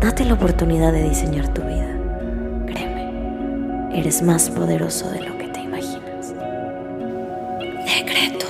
[0.00, 1.92] Date la oportunidad de diseñar tu vida.
[2.66, 6.32] Créeme, eres más poderoso de lo que te imaginas.
[7.84, 8.46] Decreto.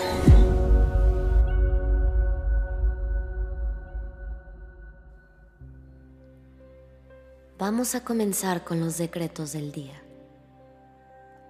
[7.59, 10.03] Vamos a comenzar con los decretos del día.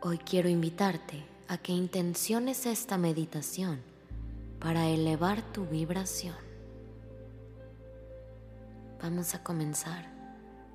[0.01, 3.81] Hoy quiero invitarte a que intenciones esta meditación
[4.61, 6.48] para elevar tu vibración.
[9.01, 10.07] Vamos a comenzar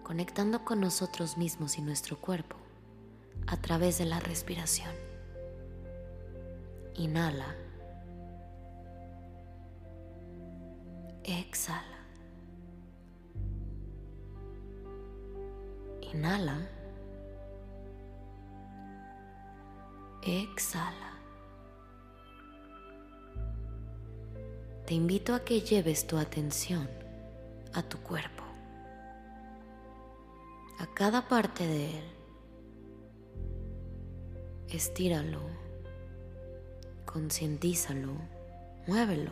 [0.02, 2.56] conectando con nosotros mismos y nuestro cuerpo
[3.48, 4.92] a través de la respiración.
[6.96, 7.54] Inhala.
[11.26, 12.00] Exhala.
[16.02, 16.58] Inhala.
[20.22, 21.14] Exhala.
[24.86, 27.03] Te invito a que lleves tu atención
[27.74, 28.44] a tu cuerpo,
[30.80, 32.06] a cada parte de él.
[34.70, 35.42] Estíralo,
[37.06, 38.14] concientízalo,
[38.88, 39.32] muévelo,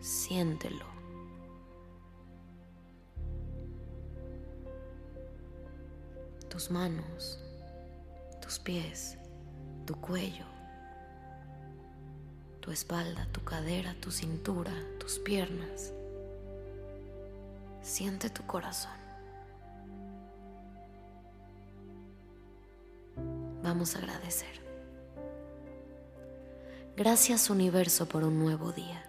[0.00, 0.86] siéntelo.
[6.48, 7.40] Tus manos,
[8.40, 9.18] tus pies,
[9.86, 10.46] tu cuello,
[12.60, 15.92] tu espalda, tu cadera, tu cintura, tus piernas.
[17.84, 18.96] Siente tu corazón.
[23.62, 24.48] Vamos a agradecer.
[26.96, 29.04] Gracias universo por un nuevo día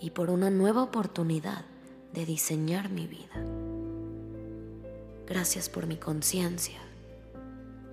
[0.00, 1.64] y por una nueva oportunidad
[2.12, 3.40] de diseñar mi vida.
[5.28, 6.80] Gracias por mi conciencia,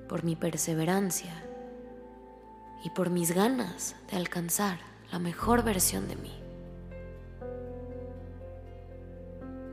[0.07, 1.43] por mi perseverancia
[2.83, 4.79] y por mis ganas de alcanzar
[5.11, 6.48] la mejor versión de mí.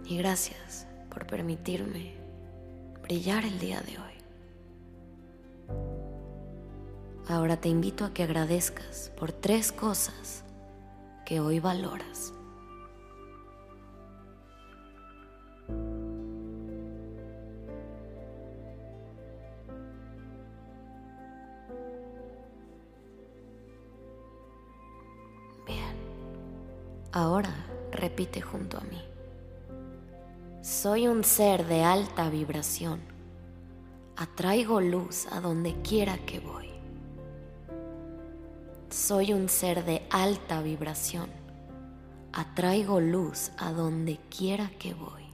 [0.09, 2.15] Y gracias por permitirme
[3.03, 4.15] brillar el día de hoy.
[7.29, 10.45] Ahora te invito a que agradezcas por tres cosas
[11.25, 12.33] que hoy valoras.
[25.67, 25.97] Bien,
[27.11, 27.53] ahora
[27.91, 29.16] repite junto a mí.
[30.87, 33.01] Soy un ser de alta vibración.
[34.15, 36.71] Atraigo luz a donde quiera que voy.
[38.89, 41.29] Soy un ser de alta vibración.
[42.33, 45.25] Atraigo luz a donde quiera que voy.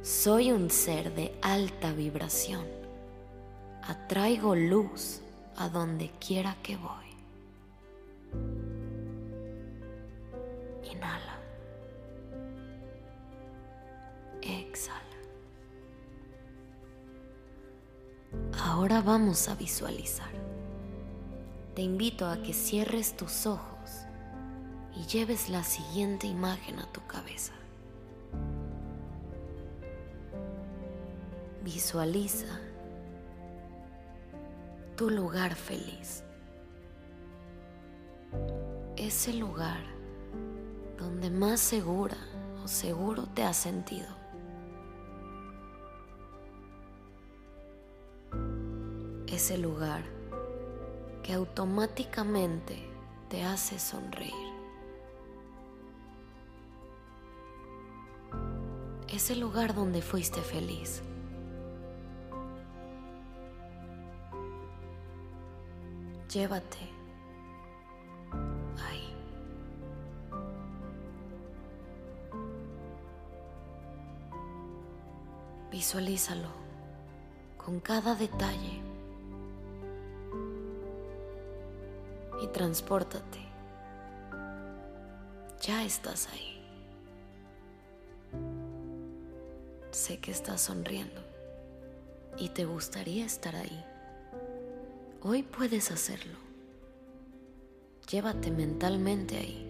[0.00, 2.64] Soy un ser de alta vibración.
[3.82, 5.22] Atraigo luz
[5.56, 7.10] a donde quiera que voy.
[10.88, 11.29] Inhala.
[18.80, 20.30] Ahora vamos a visualizar.
[21.74, 24.06] Te invito a que cierres tus ojos
[24.96, 27.52] y lleves la siguiente imagen a tu cabeza.
[31.62, 32.58] Visualiza
[34.96, 36.24] tu lugar feliz.
[38.96, 39.82] Ese lugar
[40.96, 42.16] donde más segura
[42.64, 44.19] o seguro te has sentido.
[49.30, 50.02] Ese lugar
[51.22, 52.84] que automáticamente
[53.28, 54.32] te hace sonreír.
[59.08, 61.02] Ese lugar donde fuiste feliz.
[66.28, 66.78] Llévate
[68.88, 69.14] ahí.
[75.70, 76.48] Visualízalo
[77.56, 78.89] con cada detalle.
[82.42, 83.38] Y transpórtate.
[85.62, 86.60] Ya estás ahí.
[89.90, 91.20] Sé que estás sonriendo
[92.38, 93.84] y te gustaría estar ahí.
[95.22, 96.38] Hoy puedes hacerlo.
[98.10, 99.66] Llévate mentalmente ahí.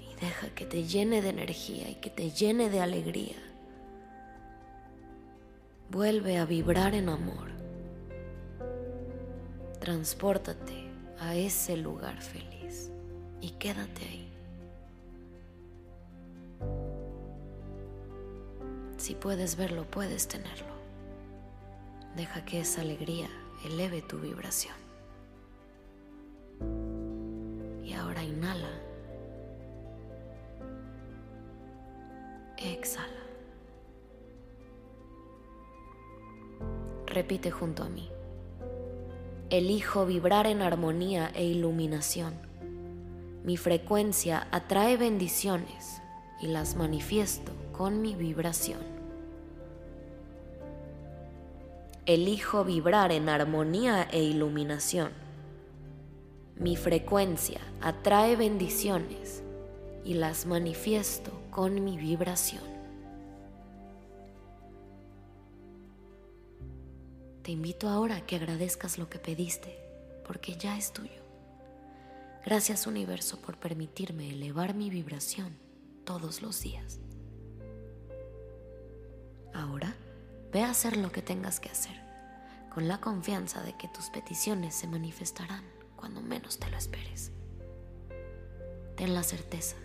[0.00, 3.36] Y deja que te llene de energía y que te llene de alegría
[5.90, 7.57] Vuelve a vibrar en amor.
[9.80, 10.90] Transpórtate
[11.20, 12.90] a ese lugar feliz
[13.40, 14.28] y quédate ahí.
[18.98, 20.74] Si puedes verlo, puedes tenerlo.
[22.16, 23.28] Deja que esa alegría
[23.64, 24.74] eleve tu vibración.
[27.84, 28.68] Y ahora inhala.
[32.58, 33.22] Exhala.
[37.06, 38.10] Repite junto a mí.
[39.50, 42.34] Elijo vibrar en armonía e iluminación.
[43.44, 46.02] Mi frecuencia atrae bendiciones
[46.42, 48.80] y las manifiesto con mi vibración.
[52.04, 55.12] Elijo vibrar en armonía e iluminación.
[56.56, 59.42] Mi frecuencia atrae bendiciones
[60.04, 62.77] y las manifiesto con mi vibración.
[67.48, 69.74] Te invito ahora a que agradezcas lo que pediste,
[70.26, 71.22] porque ya es tuyo.
[72.44, 75.56] Gracias universo por permitirme elevar mi vibración
[76.04, 77.00] todos los días.
[79.54, 79.94] Ahora,
[80.52, 81.98] ve a hacer lo que tengas que hacer,
[82.74, 85.64] con la confianza de que tus peticiones se manifestarán
[85.96, 87.32] cuando menos te lo esperes.
[88.94, 89.76] Ten la certeza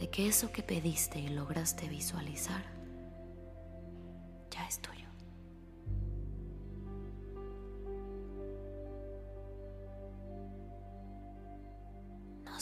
[0.00, 2.64] de que eso que pediste y lograste visualizar
[4.50, 5.03] ya es tuyo.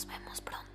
[0.03, 0.72] Nos vemos pronto.